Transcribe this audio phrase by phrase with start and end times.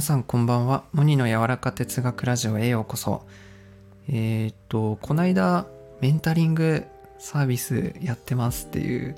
[0.00, 0.84] 皆さんこんばんは。
[0.94, 3.26] モニの柔らか哲学ラジオへようこそ。
[4.08, 5.66] えー、っと、こないだ
[6.00, 6.86] メンタリング
[7.18, 9.14] サービスやってますっていう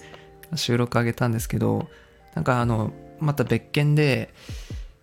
[0.57, 1.89] 収録あげたんですけど、
[2.35, 4.35] なんかあの、また別件で、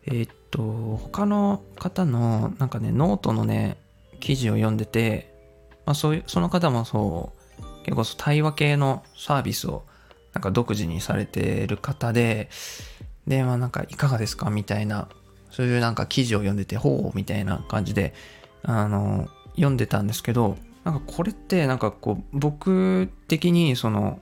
[0.06, 3.78] えー、っと、他の方のなんかね、ノートのね、
[4.20, 5.34] 記事を読んでて、
[5.86, 9.86] まあそういう、その方もそう、結構対話系のサービスを
[10.34, 12.50] なんか独自にされてる方で、
[13.28, 14.50] で、まあなんかいかがですか？
[14.50, 15.08] みたいな、
[15.52, 18.14] そういうなんか記事を読んでて、ほうみたいな感じで、
[18.64, 24.20] あの、読んでたんですけど、なんかこれってなんかこう、僕的にその、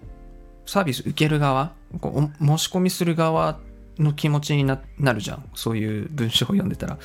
[0.66, 3.60] サービス受ける側、こう申し込みする側
[3.98, 4.80] の気持ちにな
[5.14, 5.50] るじゃん。
[5.56, 6.98] そういう文章を読んでたら。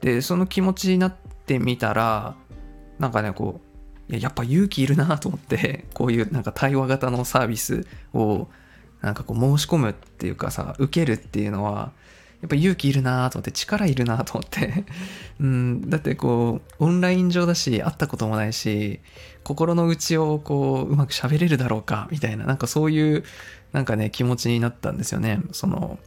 [0.00, 1.14] で、その気持ちになっ
[1.46, 2.36] てみたら、
[2.98, 3.60] なんかね、こ
[4.08, 8.48] う、ややっぱ勇気いるなと思って、 こういうなんか対話型のサービスを
[9.00, 11.92] なんかこう申し込むっていうかさ、受けるっていうのは、
[12.44, 14.84] やっぱ勇気いるなと思って、力いるなと思って
[15.40, 19.00] うん、だってこう、オンライン上だし、会ったこともないし、
[19.44, 23.24] 心の内をこう、うまく喋れるだろうか、みたいな、なんかそういう、
[23.72, 25.40] なんかね、気持ちになったんですよね。
[25.52, 25.98] その、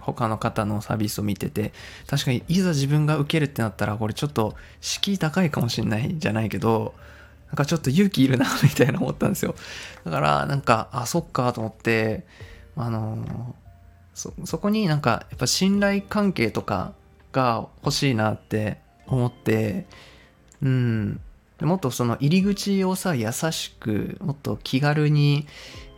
[0.00, 1.74] 他の方のサービスを見てて、
[2.06, 6.94] 確かにいざ自分が受けるってなったら、これちょっと敷居高いかもしんないじゃないけど、
[7.48, 9.54] なんかちょっと勇気いるな、 みたいな思ったんですよ。
[10.04, 12.24] だから、なんか、あ、そっか、と思って、
[12.74, 13.67] あのそ、
[14.18, 16.92] そこになんか、やっぱ信頼関係とか
[17.32, 19.86] が欲しいなって思って、
[20.62, 21.20] うん。
[21.60, 25.46] もっとその入り口をさ、優しく、もっと気軽に、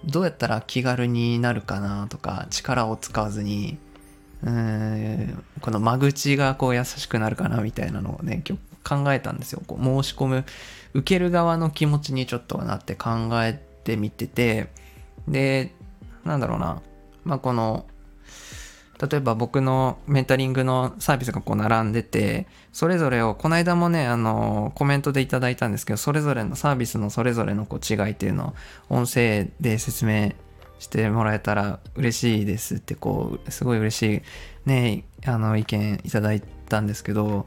[0.04, 3.78] どうやったら気軽になるかなとか、力を使わずに、
[4.42, 9.62] うん、この間口がこう優しくなるかなみたいなのをね、今日考えたんですよ。
[9.66, 10.44] こう申し込む、
[10.94, 13.10] 受ける側の気持ちにちょっとなって考
[13.44, 14.70] えてみてて、
[15.28, 15.74] で、
[16.24, 16.80] なんだろうな、
[17.24, 17.86] まあ、この、
[19.00, 28.54] 例えば僕のメンタリングのサービスがこう並んでて、それぞれを、この間もね、あの、コメントでいただいたんですけど、それぞれのサービスのそれぞれのこう違いっていうの
[28.90, 30.32] を音声で説明
[30.78, 34.22] してもらえたら嬉しいですって、こう、すごい嬉しい
[34.68, 37.46] ね、あの、意見いただいたんですけど、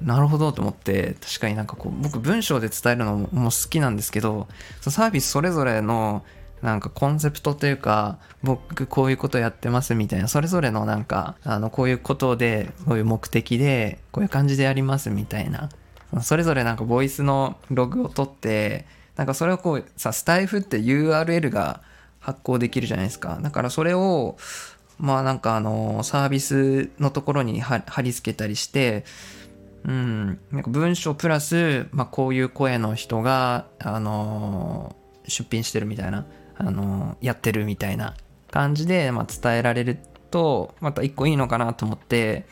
[0.00, 4.48] なるほどと思って確かになんかこう僕文章で伝えるのも好きなんですけど
[4.80, 6.24] サービスそれぞれの
[6.62, 15.70] なんかコンセプトというか僕こういうことやってますみたいなそれぞれのなんかあのこういうことでこういう目的でこういう感じでやりますみたいな
[16.22, 18.86] それぞれなんかボイスのログを取って
[19.16, 21.82] なんかそれをこうさスタイフって URL が
[22.20, 23.40] 発行できるじゃないですか。
[23.42, 24.36] だからそれを
[24.98, 29.04] まあなんかあのサービスのところに貼り付けたりして
[29.84, 36.26] うん、なんか文章プラス、まあ、こういう声の人が、あのー、出品してるみたいな、
[36.56, 38.14] あの、やってるみたいな
[38.50, 39.98] 感じで、まあ、伝えられる
[40.30, 42.46] と、また一個いいのかなと思って、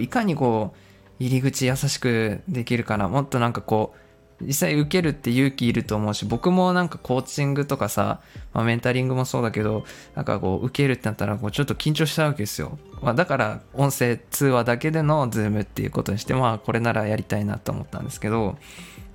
[0.00, 0.78] いかにこう、
[1.20, 3.98] 入り口優しくできるかな、もっとなんかこう、
[4.40, 8.20] 実際受けるって勇気いると思うし、僕もなんかコーチングとかさ、
[8.52, 12.78] まあ、メンタリングもそうだけど、なんかこう受けるってなったらこうちょっと緊張したわけですよ。
[13.02, 18.56] まあ、だから音声通話だけでの Zoom っていうことにして、まあこれならやりたいなと思ったんですけど、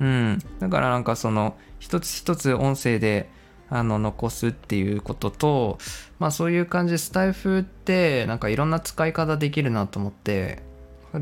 [0.02, 0.40] うん。
[0.60, 3.30] だからなんかその一つ一つ音声で
[3.74, 5.80] あの残すっていうことと、
[6.20, 10.62] まあそういう感じでスタイフってなんかいろんな使い方できるなと思って、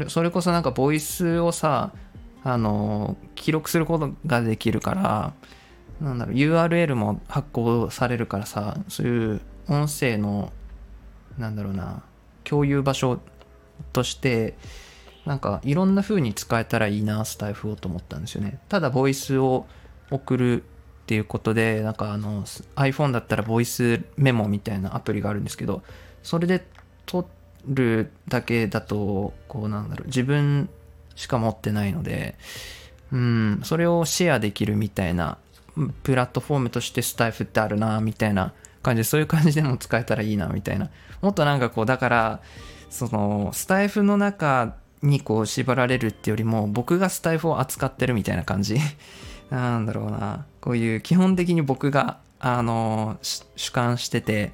[0.10, 1.94] それこそなんかボイスをさ、
[2.44, 5.34] あの記録することができるから
[6.02, 10.52] なんだろう URL も発行されるからさそういう音声の
[11.38, 12.04] なんだろうな
[12.44, 13.20] 共有場所
[13.94, 14.58] として
[15.26, 18.60] なんかいろんな風に使えたらいいなスタイフをと思ったんですよね。
[18.70, 19.68] ただボイスを
[20.10, 20.64] 送る
[21.12, 25.84] っていうことでなんかあの iPhone だったらボイスメモみたいなアプリがあるんですけど
[26.24, 26.66] それで
[27.06, 27.28] 撮
[27.68, 30.70] るだけだとこうなんだろう自分
[31.16, 32.36] しか持ってないので、
[33.12, 35.38] うん、それをシェアできるみたいな、
[36.04, 40.90] プラットフォームとしてスタイフってあるな、みたいな感じで、そういう感じでも使えたらいいな、みたいな。
[41.22, 42.42] もっとなんかこう、だから、
[42.90, 48.78] その、スタイフの中にこう縛られるってよりも、僕がスタイフを扱ってるみたいな感じ。
[49.52, 50.46] なんだろうな。
[50.62, 54.54] こういう基本的に僕が、あの、主観してて、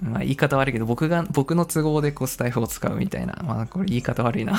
[0.00, 3.38] まあ、言い方悪いけど、僕が、僕の都合でこうスタイフを使うみたいな。
[3.44, 4.54] まあ、これ言い方悪いな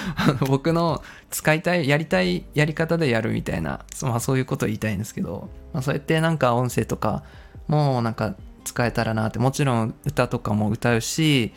[0.46, 3.80] 僕の使いたい、やりたいやり方でやるみたいな。
[4.02, 7.22] まあ、そういうことを言いたいんですけど、まあ、そうやってなんか音声とか
[7.66, 8.34] もなんか
[8.64, 11.52] 使えたらなって、もちろん歌とかも歌うし、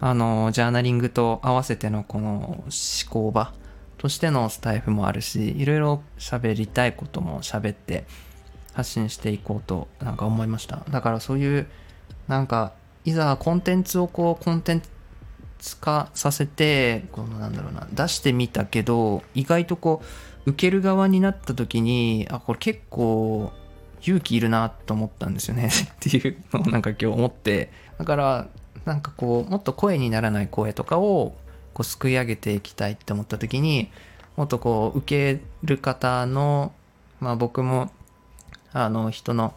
[0.00, 2.66] あの、ジャーナリングと合わせてのこの思
[3.10, 3.52] 考場
[4.06, 8.06] としてのスタイフもあるし、いろいろ喋りたいことも喋って
[8.72, 10.84] 発信していこうとなんか思いました。
[10.90, 11.66] だからそういう
[12.28, 12.72] なんか
[13.04, 14.82] いざコンテンツをこうコンテン
[15.58, 20.02] 密化させてこのなんだろうな出してみたけど意外とこ
[20.46, 23.50] う受ける側になった時にあこれ結構
[24.02, 28.46] 勇気いるなと思ったんですよね っていうのをなんか今日思ってだから
[28.84, 31.34] なんかこうもっと声にならない声とかを
[31.76, 33.90] こうすくい上げていきたいって思った時に
[34.36, 36.72] もっとこう受ける方の
[37.20, 37.90] まあ僕も
[38.72, 39.52] あの人の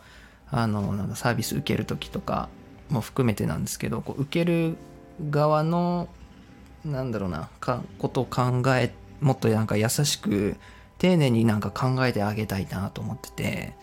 [0.51, 2.49] あのなんサービス受ける時とか
[2.89, 4.75] も含めてなんですけどこう受ける
[5.29, 6.09] 側の
[6.83, 10.57] なんだろうなかことを考えもっとなんか優しく
[10.97, 13.73] 丁寧になんか考えてあげたいなと思ってて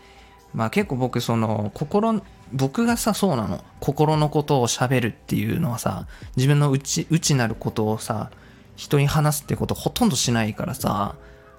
[0.52, 2.20] まあ結構僕その心
[2.52, 3.64] 僕がさそうなの。
[3.80, 6.06] 心のことを喋るっていうのはさ
[6.36, 8.30] 自分の内内なることをさ
[8.76, 11.16] 人に話すってことほとんどしないからさ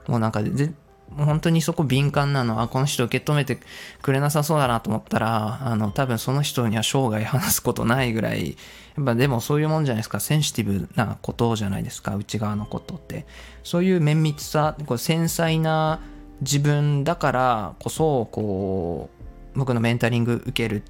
[0.08, 0.42] もうなんか
[1.16, 2.58] 本当にそこ敏感なの。
[2.58, 3.58] は、この人受け止めて
[4.02, 8.58] くれなさそうだなと思ったら、あの、多分その人には生涯話すことないぐらい、
[8.98, 13.26] やっぱでもそういうもんじゃないですか、センシティブなことじゃないですか、内側のことって。
[13.64, 16.02] そういう綿密さ、こう繊細な
[16.42, 19.17] 自分だからこそ、こう、
[19.58, 20.84] 僕のメンタリング受ける、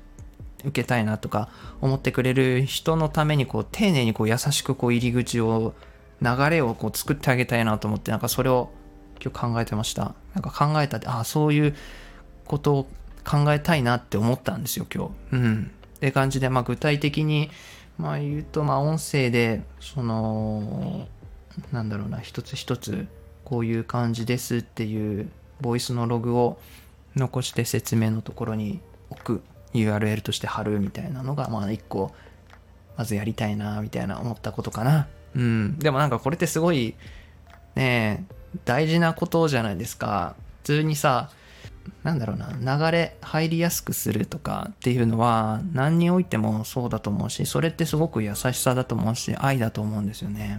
[0.60, 1.50] 受けたいなとか
[1.82, 5.74] 思ってくれる人のために、こう、丁寧にこう優しくこう入り口を、
[6.22, 8.72] 流れをこう作ってあげたいなと思って、なんかそれを
[9.24, 10.16] 今日考えてました。
[10.34, 11.76] なんか考えたって、ああ、そういう
[12.46, 12.84] ことを
[13.24, 15.36] 考えたいなって思ったんですよ、今日。
[15.36, 15.72] うん。
[15.98, 17.50] って感じで、まあ具体的に、
[17.98, 21.08] まあ言うと、まあ音声で、その、
[21.72, 23.08] なんだろうな、一つ一つ、
[23.46, 25.30] こういう感じですっていう、
[25.62, 26.60] ボイスのログを
[27.18, 29.42] 残して説明のところに置く
[29.74, 32.14] URL として貼るみたいなのが、まあ一個、
[32.98, 35.08] まずやりたいな、みたいな思ったことかな。
[35.36, 35.80] うん。
[35.80, 36.96] でもなんかこれってすごい、
[37.76, 38.36] ねえ、
[38.66, 40.36] 大事なことじゃないですか。
[40.64, 41.30] 普通にさ、
[42.04, 50.58] なんだろうな、流れ入りやすくするとかっていうのは何においてもそうだと思うし、それってすごく優しさだと思うし、愛だと思うんですよね。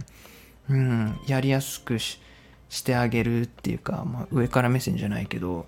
[0.69, 2.19] うん、やりやすくし
[2.83, 5.67] てあげるっていうか、まあ、上から目線じゃないけど、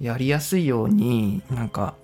[0.00, 1.94] やりやすいようになんか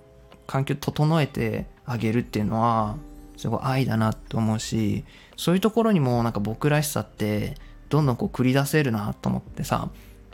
[0.47, 2.97] 環境整えてあげるっていうのは、
[3.37, 5.03] すごい愛だなと思うし、
[5.37, 7.55] そういうところにもなんか僕らしさって
[7.89, 9.89] どんどんこう繰り出せるなと思ってさ、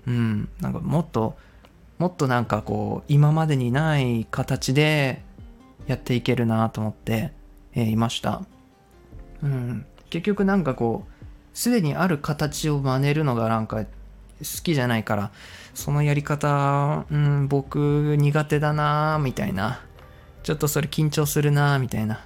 [0.08, 1.38] うん、なんかもっと、
[1.98, 5.22] もっとなんかこう、今までにない形で
[5.88, 7.34] やっていけるなと思って、
[7.74, 8.44] えー、いました。
[9.44, 13.86] うん、結局なんかこう、すでにある形を真似るのがなんか
[14.40, 15.32] 好きじゃないから、
[15.74, 19.82] そのやり方、うん、僕苦手だなみたいな。
[20.44, 22.26] ちょっとそれ緊張するなみたいな。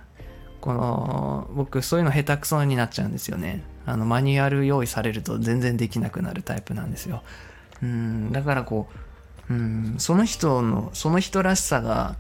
[0.62, 3.64] この、僕そういうの下手くそになっちゃうんですよね。
[3.86, 7.24] あのマニュアル用意されると全然できなくなるタイプなんですよ。
[7.82, 8.88] うんだからこ
[9.50, 12.16] ううんその人のその人らしさが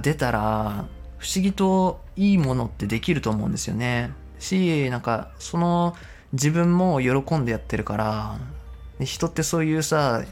[0.00, 0.86] 出たら
[1.18, 4.10] 不思議といいものってできると思うんですよね。
[4.38, 5.94] しなんかその
[6.32, 8.38] 自分も喜んでやってるから
[9.00, 10.22] で人ってそういうさ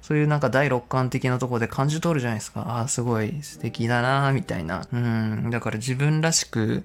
[0.00, 2.60] そういうなんか第六感的なとこで感じ取るじゃないですか。
[2.60, 4.86] ああ、すごい素敵だなみたいな。
[4.92, 5.48] うん。
[5.50, 6.84] だから自分らしく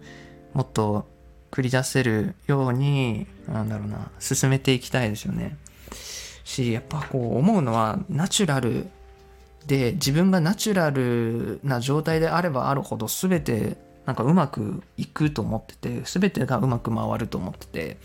[0.53, 1.05] もっと
[1.51, 5.57] 繰り出せるように、なんだろうな、進めていきたいですよね。
[6.45, 8.87] し、やっぱこう思うのは、ナチュラル
[9.67, 13.75] で、自分がナチュラルな状態であればあるほど、全て
[14.05, 17.97] なんかうまくいくと思ってて、全てがうまく回ると思ってて、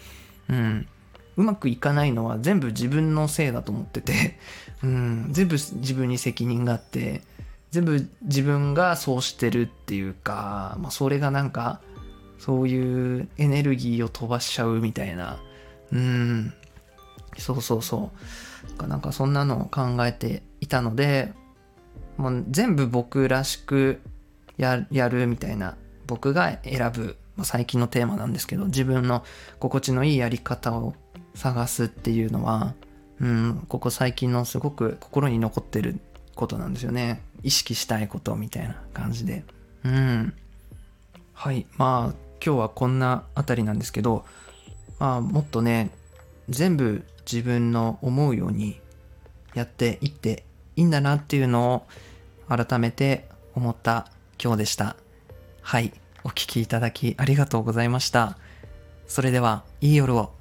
[0.49, 0.89] うん。
[1.37, 4.39] うまくいかないのは全部自分のせいだと思ってて、
[4.83, 7.23] うん、全部自分に責任があって、
[7.71, 11.81] 全部自分がそうしてるっていうか、まあ、それがなんか
[12.39, 15.39] そういうエネルギーを飛ばしちゃうみたいな。
[15.93, 16.55] うん。
[17.39, 18.13] そうそうそ
[18.79, 18.87] う。
[18.87, 21.33] なんかそんなのを考えていたので、
[22.17, 24.01] もう全部僕らしく
[24.57, 25.77] やるみたいな、
[26.07, 29.25] 僕が選ぶ、まあ、最近のテーマなんですけど、自分の
[29.59, 30.95] 心地のいいやり方を
[31.35, 32.75] 探すっていうのは、
[33.21, 36.01] うん、ここ最近のすごく心に残ってる
[36.35, 37.23] ことなんですよね。
[37.43, 39.45] 意識したいことみたいな感じで。
[39.85, 40.35] うん。
[41.33, 41.67] はい。
[41.77, 42.15] まあ、
[42.45, 44.25] 今日はこんなあたりなんですけど、
[44.99, 45.91] まあ、もっとね、
[46.49, 48.81] 全部自分の思うように
[49.55, 50.45] やっていって
[50.77, 51.87] いいんだなっていうのを
[52.49, 54.11] 改めて思った
[54.43, 54.97] 今日でした。
[55.63, 55.93] はい。
[56.25, 58.39] お聴きいただきありがとうございました。
[59.07, 60.33] それでは、いい夜を。